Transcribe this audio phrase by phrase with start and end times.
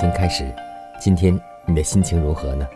[0.00, 0.50] 天开始，
[0.98, 2.66] 今天你的心情如何呢？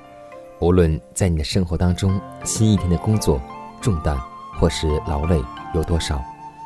[0.58, 3.40] 无论在你的生活当中，新一天的工作
[3.80, 4.14] 重担
[4.60, 5.42] 或是劳累
[5.74, 6.22] 有多少，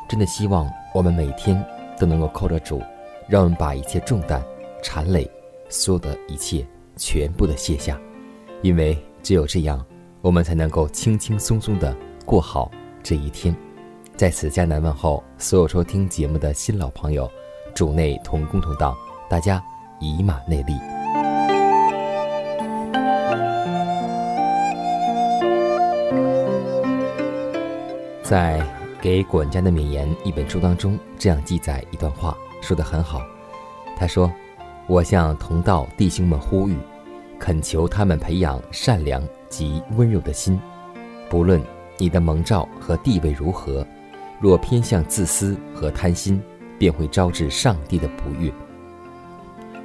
[0.09, 1.65] 真的希望我们每天
[1.97, 2.81] 都能够靠着主，
[3.25, 4.43] 让我们把一切重担、
[4.83, 5.31] 缠累，
[5.69, 7.97] 所有的一切全部的卸下，
[8.61, 9.81] 因为只有这样，
[10.19, 12.69] 我们才能够轻轻松松的过好
[13.01, 13.55] 这一天。
[14.17, 17.31] 在此，迦南问候所有收听节目的新老朋友，
[17.73, 18.93] 主内同工同道。
[19.29, 19.63] 大家
[19.99, 20.73] 以马内利。
[28.23, 28.59] 在
[29.01, 33.21] 《给管家的勉言》一本书当中，这样记载一段话，说得很好。
[33.97, 34.31] 他说
[34.87, 36.77] ：“我向同道弟兄们呼吁，
[37.39, 40.59] 恳求他们培养善良及温柔的心。
[41.27, 41.59] 不论
[41.97, 43.85] 你的蒙召和地位如何，
[44.39, 46.39] 若偏向自私和贪心，
[46.77, 48.53] 便会招致上帝的不悦。”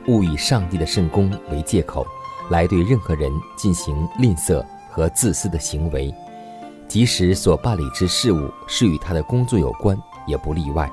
[0.07, 2.07] 勿以上帝的圣功为借口，
[2.51, 6.15] 来对任何人进行吝啬和自私的行为，
[6.87, 10.91] 即使所办理之事务是与他的工作有关，也不例外。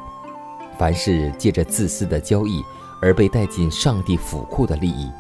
[0.77, 2.63] 凡是借着自私的交易
[3.01, 5.11] 而被带进上帝府库的利益，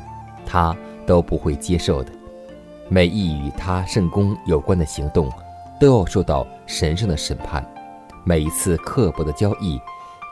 [0.45, 0.75] 他
[1.05, 2.11] 都不会接受的。
[2.89, 5.29] 每一与他圣功有关的行动，
[5.79, 7.65] 都要受到神圣的审判。
[8.23, 9.79] 每一次刻薄的交易，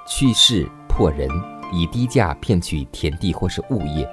[0.08, 1.30] 去世破人。
[1.72, 4.10] 以低价骗取田地或是物业，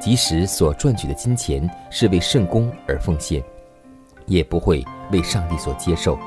[0.00, 3.42] 即使所赚取的金钱是为圣公而奉献，
[4.26, 6.18] 也不会为上帝所接受。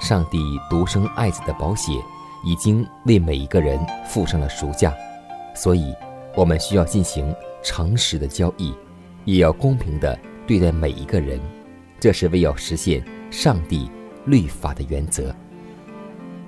[0.00, 1.92] 上帝独生爱子的宝血
[2.44, 4.92] 已经为每一个人付上了赎价，
[5.54, 5.94] 所以
[6.34, 8.74] 我们需要进行诚实的交易，
[9.24, 11.40] 也要公平的对待每一个人。
[12.00, 13.00] 这是为要实现
[13.30, 13.88] 上帝
[14.24, 15.32] 律法的原则。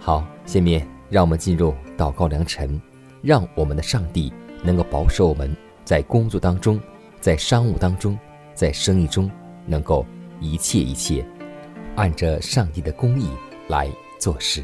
[0.01, 2.81] 好，下面让我们进入祷告良辰。
[3.25, 4.31] 让我们的上帝
[4.63, 6.79] 能够保守我们在工作当中，
[7.23, 8.19] 在商务当中，
[8.53, 9.31] 在生意中，
[9.65, 10.05] 能够
[10.41, 11.25] 一切一切
[11.97, 13.31] 按着上帝的公义
[13.69, 13.91] 来
[14.21, 14.63] 做事。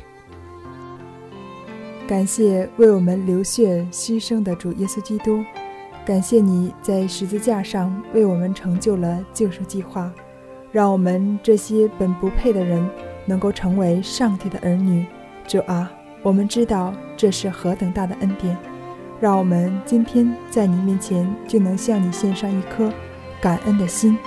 [2.06, 5.42] 感谢为我们流血牺牲的主耶稣基督，
[6.04, 10.12] 感谢你在十字架上为我们成就了救赎计划，
[10.70, 12.86] 让我们这些本不配的人
[13.24, 15.06] 能够成为上帝的儿女。
[15.48, 15.90] 主啊。
[16.22, 18.56] 我们知道这是何等大的恩典，
[19.20, 22.92] 让我们今天在你面前就能向你献上一颗
[23.40, 24.18] 感恩的心，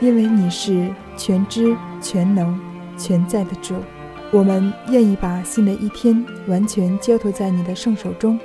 [0.00, 2.58] 因为你是全知全能
[2.96, 3.74] 全在的主。
[4.32, 8.38] 我们愿意把新的一天完全交托在你的圣手中，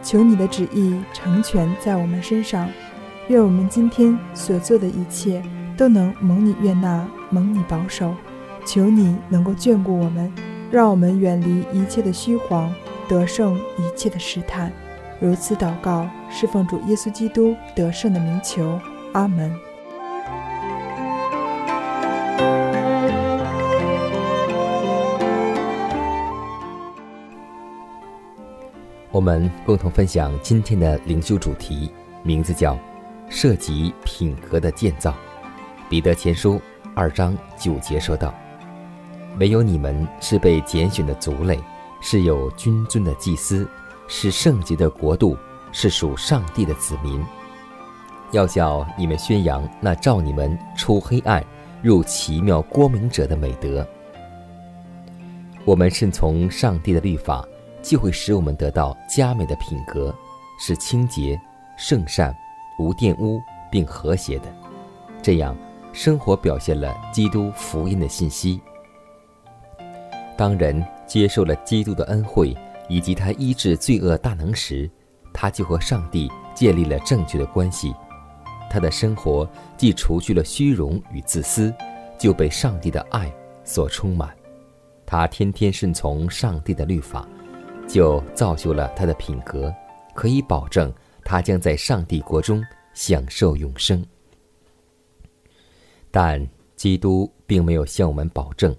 [0.00, 2.68] 求你的旨意成全在我们身上。
[3.26, 5.42] 愿我们今天所做的一切
[5.76, 8.14] 都能蒙你悦纳，蒙你保守。
[8.64, 10.32] 求你能够眷顾我们。
[10.74, 12.74] 让我们远离一切的虚晃，
[13.06, 14.72] 得胜一切的试探。
[15.20, 18.76] 如此祷告，是奉主耶稣基督得胜的名求。
[19.12, 19.56] 阿门。
[29.12, 31.88] 我们共同分享今天的灵修主题，
[32.24, 32.76] 名字叫
[33.30, 35.14] “涉及品格的建造”。
[35.88, 36.60] 彼得前书
[36.96, 38.34] 二章九节说道。
[39.38, 41.58] 唯有你们是被拣选的族类，
[42.00, 43.68] 是有君尊的祭司，
[44.06, 45.36] 是圣洁的国度，
[45.72, 47.22] 是属上帝的子民。
[48.30, 51.44] 要叫你们宣扬那照你们出黑暗
[51.82, 53.86] 入奇妙光明者的美德。
[55.64, 57.44] 我们顺从上帝的律法，
[57.82, 60.14] 就会使我们得到佳美的品格，
[60.60, 61.40] 是清洁、
[61.76, 62.34] 圣善、
[62.78, 63.40] 无玷污
[63.70, 64.44] 并和谐的。
[65.22, 65.56] 这样，
[65.92, 68.60] 生活表现了基督福音的信息。
[70.36, 72.56] 当人接受了基督的恩惠
[72.88, 74.90] 以及他医治罪恶大能时，
[75.32, 77.94] 他就和上帝建立了正确的关系。
[78.68, 81.72] 他的生活既除去了虚荣与自私，
[82.18, 83.32] 就被上帝的爱
[83.64, 84.34] 所充满。
[85.06, 87.28] 他天天顺从上帝的律法，
[87.86, 89.72] 就造就了他的品格，
[90.14, 90.92] 可以保证
[91.22, 92.64] 他将在上帝国中
[92.94, 94.04] 享受永生。
[96.10, 96.44] 但
[96.74, 98.74] 基督并没有向我们保证。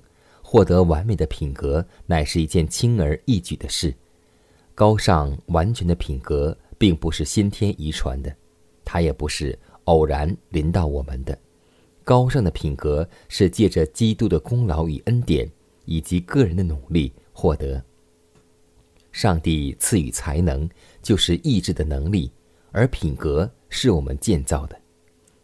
[0.47, 3.91] 获得完美的品格乃是一件轻而易举的事。
[4.75, 8.33] 高尚完全的品格并不是先天遗传的，
[8.85, 11.35] 它也不是偶然临到我们的。
[12.03, 15.49] 高尚的品格是借着基督的功劳与恩典，
[15.85, 17.83] 以及个人的努力获得。
[19.11, 20.69] 上帝赐予才能，
[21.01, 22.31] 就是意志的能力，
[22.71, 24.79] 而品格是我们建造的。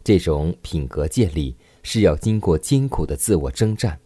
[0.04, 4.00] 这种品格建立是要经过艰苦的自我征战。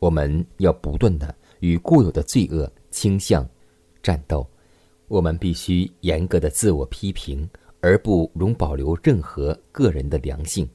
[0.00, 3.46] 我们要不断的与固有的罪恶倾向
[4.02, 4.44] 战斗，
[5.08, 7.48] 我们必须严格的自我批评，
[7.80, 10.68] 而不容保留任何个人的良性。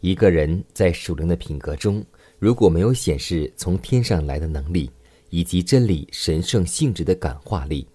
[0.00, 2.02] 一个人在属灵的品格中，
[2.38, 4.90] 如果没有显示从天上来的能力，
[5.28, 7.86] 以及真理神圣性质的感化力，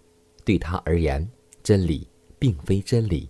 [0.45, 1.27] 对他而言，
[1.63, 2.07] 真理
[2.37, 3.27] 并非真理。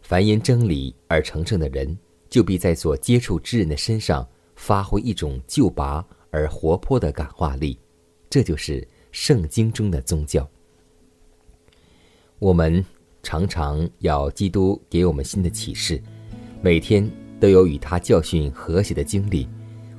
[0.00, 1.96] 凡因真理而成圣的人，
[2.30, 6.02] 就必在所接触之人的身上发挥一种救拔。
[6.30, 7.78] 而活泼的感化力，
[8.28, 10.48] 这就是圣经中的宗教。
[12.38, 12.84] 我们
[13.22, 16.00] 常常要基督给我们新的启示，
[16.62, 17.10] 每天
[17.40, 19.48] 都有与他教训和谐的经历，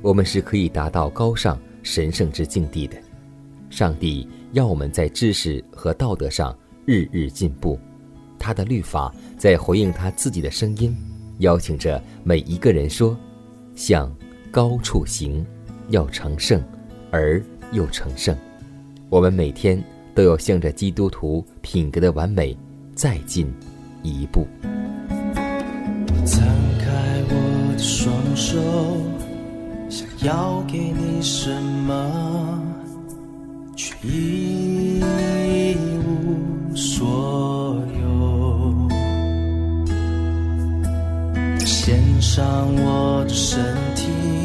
[0.01, 2.95] 我们是可以达到高尚神圣之境地的。
[3.69, 7.77] 上帝要我们在知识和道德上日日进步，
[8.39, 10.95] 他的律法在回应他自己的声音，
[11.39, 13.17] 邀请着每一个人说
[13.75, 14.15] ：“向
[14.49, 15.45] 高处行。”
[15.89, 16.63] 要成圣，
[17.11, 18.35] 而又成圣。
[19.09, 19.83] 我们每天
[20.13, 22.57] 都要向着基督徒品格的完美
[22.95, 23.51] 再进
[24.03, 24.47] 一步。
[26.25, 26.39] 张
[26.79, 26.87] 开
[27.27, 28.59] 我的双手，
[29.89, 32.61] 想要给你什么，
[33.75, 35.01] 却一
[36.05, 38.89] 无所有。
[41.65, 42.45] 献上
[42.75, 43.59] 我的身
[43.95, 44.38] 体。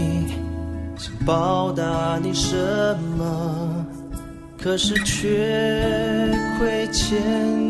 [1.24, 2.56] 报答你什
[3.18, 3.84] 么？
[4.62, 5.28] 可是却
[6.58, 7.16] 亏欠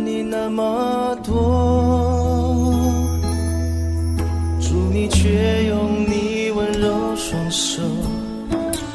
[0.06, 2.72] 你那么多。
[4.60, 7.82] 祝你却用你温柔双手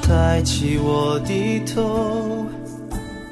[0.01, 2.45] 抬起我的头，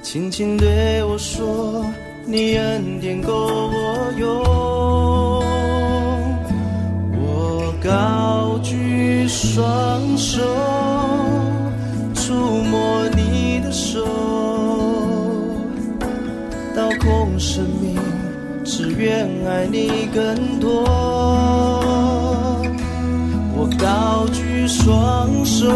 [0.02, 1.86] 轻轻对我说：
[2.26, 5.37] 你恩典够我用。
[7.88, 10.42] 高举双手。
[12.14, 14.06] 触摸你的手，
[16.76, 17.98] 刀空生命，
[18.66, 20.84] 只愿爱你更多。
[23.56, 25.72] 我高举双手，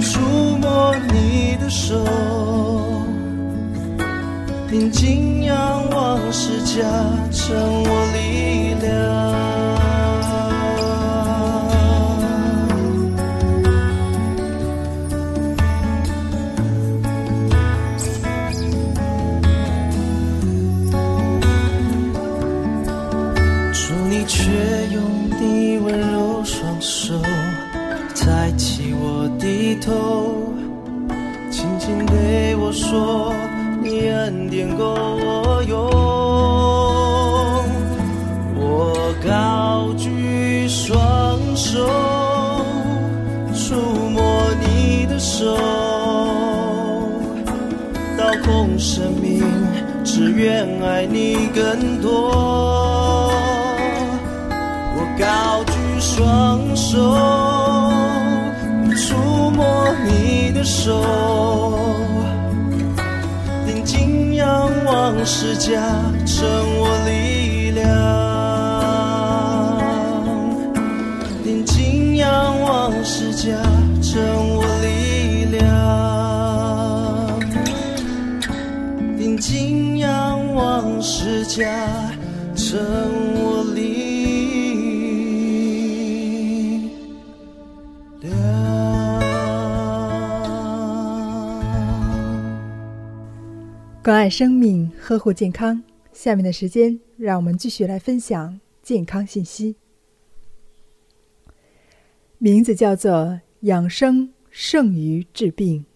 [0.00, 0.18] 触
[0.60, 2.04] 摸你的手，
[4.68, 5.54] 平静仰
[5.92, 6.82] 往事加
[7.30, 9.23] 成我力量。
[23.74, 24.48] 说你却
[24.92, 25.02] 用
[25.40, 27.12] 你温柔双手
[28.14, 30.54] 抬起我低头，
[31.50, 33.34] 轻轻对我说
[33.82, 35.90] ：“你恩典够我用。”
[38.56, 40.96] 我高举双
[41.56, 41.84] 手，
[43.52, 43.74] 触
[44.08, 44.22] 摸
[44.62, 45.56] 你的手，
[48.16, 49.42] 刀空生命，
[50.04, 52.73] 只愿爱你更多。
[55.18, 56.98] 高举双手，
[58.96, 61.02] 触摸你的手，
[63.64, 65.78] 定睛仰望世界，
[66.26, 66.44] 成
[66.76, 67.84] 我力量。
[71.44, 73.54] 定睛仰望世界，
[74.02, 74.20] 成
[74.56, 75.62] 我力量。
[79.16, 81.64] 定睛仰望世界，
[82.56, 82.76] 成
[83.36, 83.43] 我。
[94.04, 95.82] 关爱生命，呵护健康。
[96.12, 99.76] 下面的时间，让我们继续来分享健康信息。
[102.36, 105.86] 名字叫做“养生胜于治病”。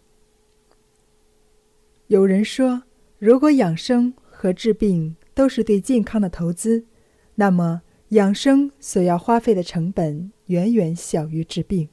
[2.08, 2.84] 有人说，
[3.18, 6.86] 如果养生和治病都是对健康的投资，
[7.34, 11.90] 那么养生所要花费的成本远远小于治病。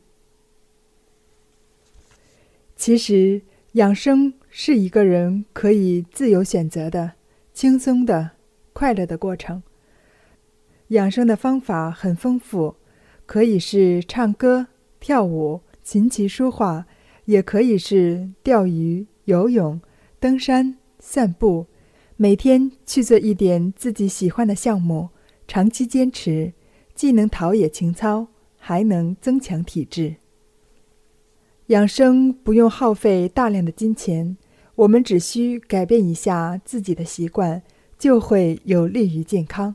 [2.78, 3.42] 其实，
[3.74, 4.34] 养生。
[4.58, 7.12] 是一个人可以自由选择的、
[7.54, 8.32] 轻松的、
[8.72, 9.62] 快乐的过程。
[10.88, 12.78] 养生的方法很丰富，
[13.26, 16.86] 可以是唱歌、跳舞、琴棋书画，
[17.26, 19.82] 也可以是钓鱼、游泳、
[20.22, 21.68] 登山、散步。
[22.16, 25.10] 每天去做一点自己喜欢的项目，
[25.50, 26.54] 长期坚持，
[26.94, 30.16] 既能陶冶情操，还能增强体质。
[31.68, 34.38] 养生不用耗费大量的金钱。
[34.76, 37.64] 我们只需改变一下自己的习惯，
[37.98, 39.74] 就会有利于健康。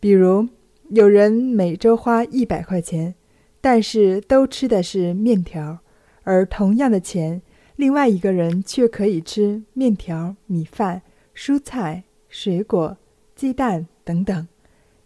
[0.00, 0.48] 比如，
[0.88, 3.14] 有人每周花一百块钱，
[3.60, 5.80] 但是都吃的是面条，
[6.22, 7.42] 而同样的钱，
[7.76, 11.02] 另外一个人却可以吃面条、米饭、
[11.34, 12.96] 蔬菜、水果、
[13.36, 14.48] 鸡蛋等等。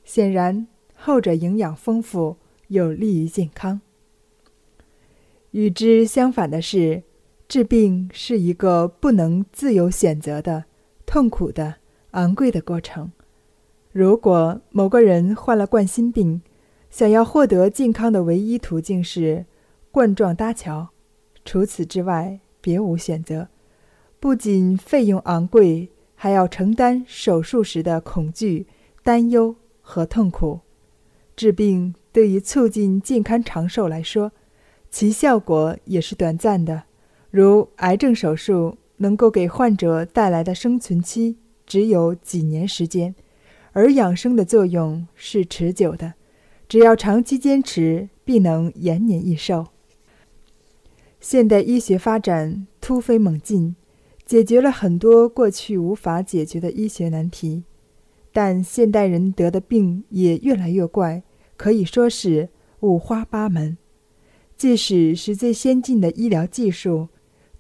[0.05, 2.37] 显然，后者营养丰富，
[2.69, 3.81] 有利于健康。
[5.51, 7.03] 与之相反的是。
[7.49, 10.65] 治病是一个不能自由选择的、
[11.07, 11.77] 痛苦的、
[12.11, 13.13] 昂贵的过程。
[13.93, 16.43] 如果某个人患了冠心病，
[16.91, 19.47] 想要获得健康的唯一途径是
[19.93, 20.89] 冠状搭桥，
[21.45, 23.49] 除此之外别无选择。
[24.19, 28.67] 不仅费用昂贵，还要承担手术时的恐惧、
[29.05, 30.61] 担忧和痛苦。
[31.37, 34.33] 治病对于促进健康长寿来说，
[34.91, 36.83] 其效果也是短暂的。
[37.37, 43.15] 如癌症手术能够给患者带来的生存期只有几年时间，
[43.73, 46.15] 而养生的作用是持久的，
[46.67, 49.67] 只要长期坚持，必能延年益寿。
[51.21, 53.77] 现代医学发展突飞猛进，
[54.25, 57.65] 解决了很多过去无法解决的医学难题，
[58.33, 61.23] 但现代人得的病也越来越怪，
[61.59, 62.49] 可以说是
[62.81, 63.77] 五花八门。
[64.57, 67.09] 即使是最先进的医疗技术。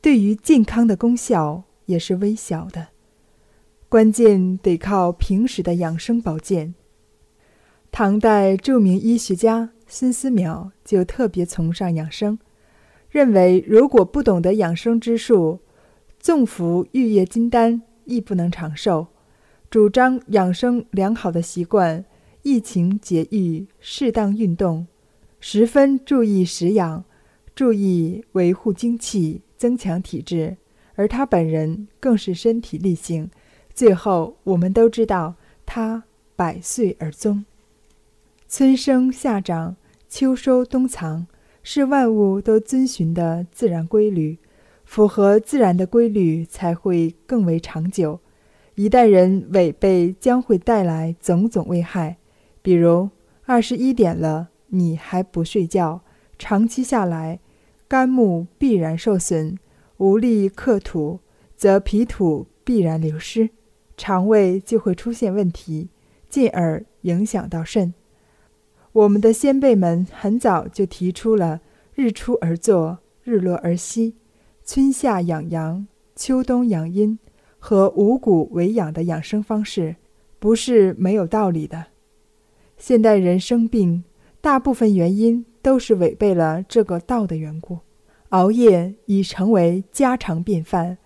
[0.06, 2.90] 对于健康的功效也是微小的，
[3.88, 6.76] 关键得靠平时的养生保健。
[7.90, 12.38] 唐代著名医学家孙思邈就特别崇尚养生，
[13.10, 15.58] 认为如果不懂得养生之术，
[16.20, 19.08] 纵服玉液金丹亦不能长寿。
[19.68, 22.04] 主张养生良好的习惯，
[22.42, 24.86] 疫情节欲，适当运动，
[25.40, 27.04] 十分注意食养，
[27.56, 29.40] 注意维护精气。
[29.56, 30.56] 增强体质，
[30.94, 33.30] 而他本人更是身体力行。
[33.74, 35.34] 最后，我们都知道
[35.64, 37.44] 他百岁而终。
[38.48, 39.76] 春生夏长，
[40.08, 41.26] 秋收冬藏，
[41.62, 44.38] 是万物都遵循的自然规律。
[44.84, 48.20] 符合自然的规律，才会更为长久。
[48.76, 52.18] 一旦人违背，将会带来种种危害。
[52.62, 53.10] 比如，
[53.46, 56.02] 二十一点了，你还不睡觉，
[56.38, 57.40] 长期下来。
[57.88, 59.56] 肝木必然受损，
[59.98, 61.20] 无力克土，
[61.56, 63.50] 则脾土必然流失，
[63.96, 65.88] 肠胃就会出现问题，
[66.28, 67.94] 进而影响到肾。
[68.92, 71.60] 我们的先辈们很早就提出了
[71.94, 74.16] “日出而作，日落而息，
[74.64, 77.18] 春夏养阳，秋冬养阴”
[77.60, 79.96] 和五谷为养的养生方式，
[80.38, 81.86] 不是没有道理的。
[82.76, 84.02] 现代人生病，
[84.40, 85.44] 大部分原因。
[85.66, 87.80] 都是违背了这个道的缘故，
[88.28, 90.96] 熬夜已成为家常便饭。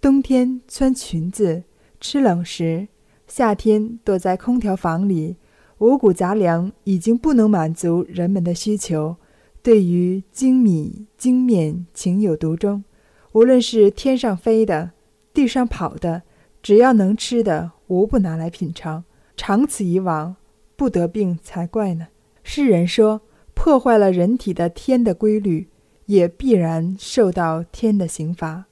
[0.00, 1.62] 冬天穿裙子、
[2.00, 2.88] 吃冷食，
[3.28, 5.36] 夏天躲在空调房里，
[5.78, 9.14] 五谷杂粮已经不能满足人们的需求。
[9.62, 12.82] 对于精米精面情有独钟，
[13.30, 14.90] 无论是天上飞的、
[15.32, 16.24] 地上跑的，
[16.60, 19.04] 只要能吃的，无不拿来品尝。
[19.36, 20.34] 长此以往，
[20.74, 22.08] 不得病才怪呢。
[22.42, 23.20] 诗人说。
[23.58, 25.66] 破坏了人体的天的规律，
[26.06, 28.66] 也必然受到天的刑罚。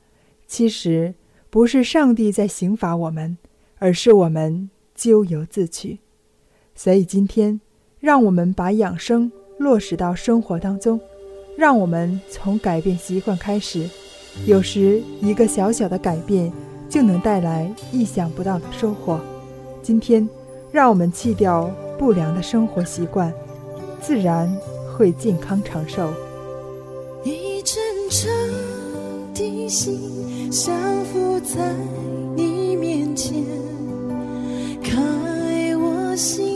[0.47, 1.13] 其实
[1.51, 3.37] 不是上帝在刑罚我们，
[3.79, 5.99] 而是我们咎由自取。
[6.77, 7.61] 所以今天，
[7.99, 11.01] 让我们把养生落实到生活当中，
[11.59, 13.91] 让我们从改变习惯开始。
[14.47, 16.51] 有时一个小小的改变，
[16.89, 19.21] 就能带来意想不到的收获。
[19.83, 20.27] 今天，
[20.71, 23.35] 让我们弃掉不良的生活习惯，
[24.01, 24.49] 自然。
[24.97, 26.11] 会健康长寿。
[27.23, 27.77] 一阵
[28.09, 28.27] 阵
[29.35, 30.75] 的心相
[31.05, 31.75] 伏在
[32.35, 33.45] 你面前，
[34.83, 34.97] 开
[35.77, 36.56] 我心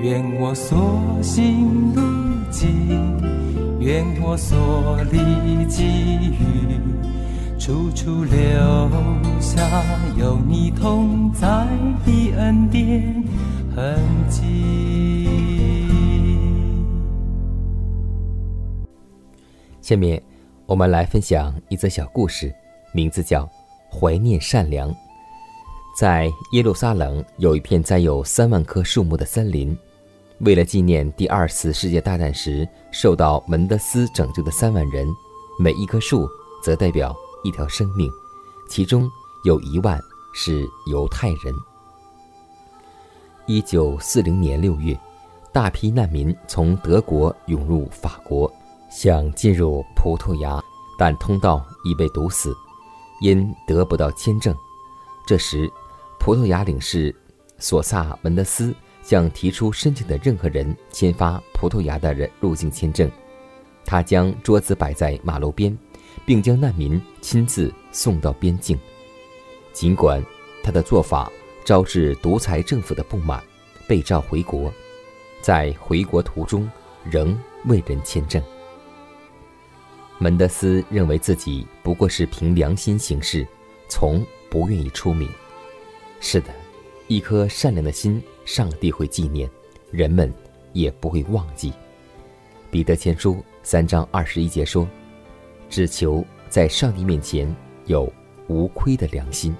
[0.00, 2.00] 愿我所行路
[2.52, 2.70] 径，
[3.80, 6.78] 愿我所历际遇。
[7.58, 8.38] 处处留
[9.40, 9.82] 下
[10.16, 11.66] 有你同在
[12.06, 13.24] 的恩典
[13.74, 15.26] 痕迹。
[19.82, 20.22] 下面
[20.64, 22.54] 我们来分享一则小故事，
[22.92, 23.44] 名字叫
[23.92, 24.90] 《怀念善良》。
[25.98, 29.76] 在耶路撒冷有一片栽有三万棵树木的森林，
[30.40, 35.06] 为了纪念第二次世界大战时受到门德斯拯救的三万人，
[35.58, 36.28] 每一棵树
[36.62, 37.14] 则代表。
[37.44, 38.10] 一条生命，
[38.68, 39.08] 其中
[39.44, 39.98] 有一万
[40.34, 41.54] 是犹太人。
[43.46, 44.98] 一九四零年六月，
[45.52, 48.52] 大批难民从德国涌入法国，
[48.90, 50.60] 想进入葡萄牙，
[50.98, 52.52] 但通道已被堵死，
[53.20, 54.52] 因得不到签证。
[55.24, 55.72] 这时，
[56.18, 57.14] 葡萄牙领事
[57.60, 58.74] 索萨门德斯
[59.08, 63.10] 向提出申请的任何人签发葡萄牙的人入境签证。
[63.86, 65.74] 他将桌子摆在马路边。
[66.26, 68.78] 并将难民亲自送到边境。
[69.72, 70.22] 尽管
[70.62, 71.30] 他的做法
[71.64, 73.42] 招致独裁政府的不满，
[73.86, 74.72] 被召回国，
[75.40, 76.68] 在回国途中
[77.04, 78.42] 仍未人签证。
[80.18, 83.46] 门德斯认为自己不过是凭良心行事，
[83.88, 85.28] 从不愿意出名。
[86.20, 86.48] 是的，
[87.06, 89.46] 一颗善良的心，上帝会纪念，
[89.90, 90.32] 人们
[90.72, 91.70] 也不会忘记。
[92.70, 94.88] 彼得前书三章二十一节说。
[95.68, 98.10] 只求在上帝面前有
[98.46, 99.54] 无亏的良心。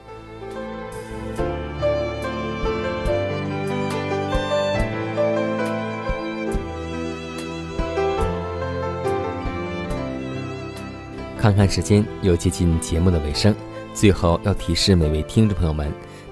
[11.37, 13.55] 看看时间，又接近节目的尾声。
[13.93, 15.93] 最后要提示每位听众朋友们，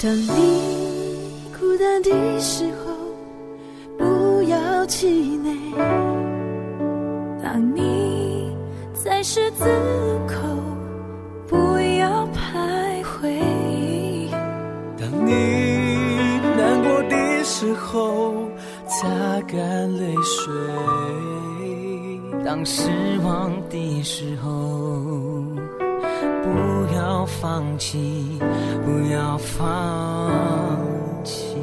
[0.00, 2.94] 当你孤单的时候，
[3.98, 5.08] 不要气
[5.38, 5.52] 馁。
[7.42, 8.56] 当你。
[8.94, 10.36] 在十字路口，
[11.48, 11.56] 不
[11.98, 13.40] 要徘徊。
[14.96, 15.32] 当你
[16.56, 18.34] 难过的时候，
[18.86, 19.08] 擦
[19.48, 20.52] 干泪水。
[22.44, 22.90] 当失
[23.24, 25.37] 望的时候，
[27.28, 28.38] 放弃
[28.84, 30.30] 不要放
[31.22, 31.56] 弃。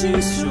[0.02, 0.49] She's.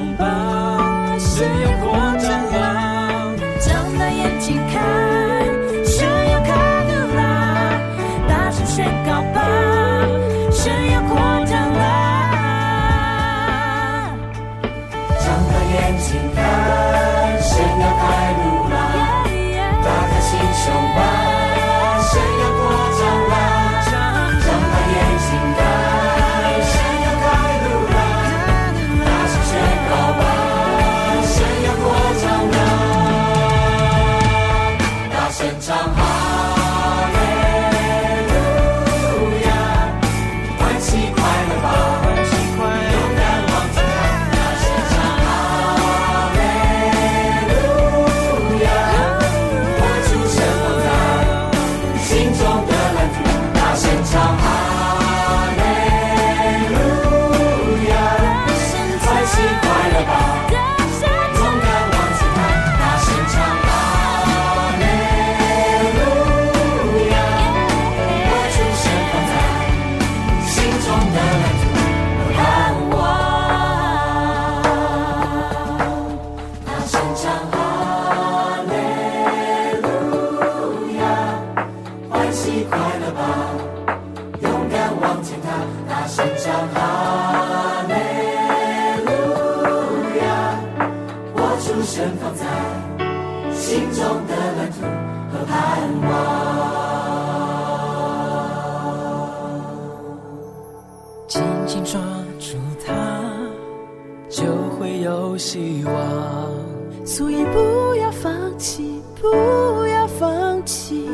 [104.29, 104.45] 就
[104.79, 106.69] 会有希望。
[107.05, 111.08] 所以不要放弃不要放弃。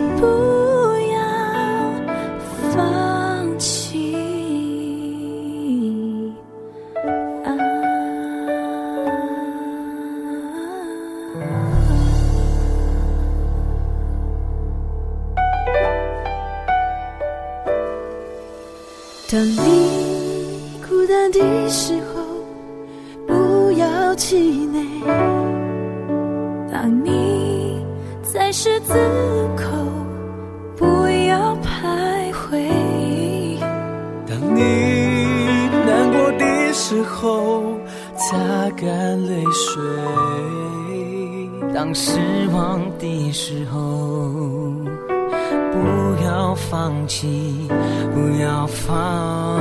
[46.71, 47.69] 放弃，
[48.15, 49.61] 不要放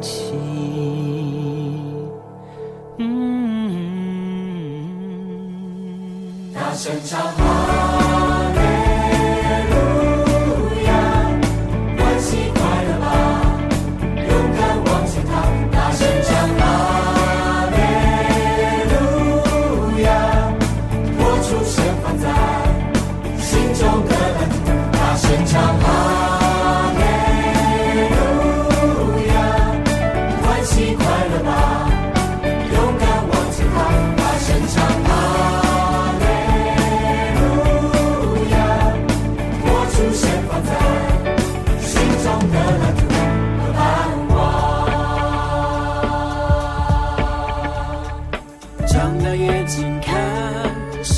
[0.00, 0.32] 弃。
[6.54, 7.81] 大声唱。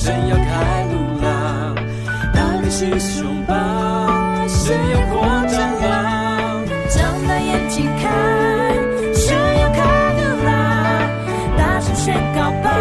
[0.05, 1.75] 神要开路了，
[2.35, 8.13] 大力士胸膛，神要光张了，张大眼睛看，
[9.15, 9.81] 神要开
[10.13, 10.51] 路了，
[11.57, 12.74] 大声宣告吧。